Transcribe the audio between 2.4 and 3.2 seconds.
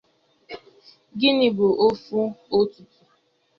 otuto?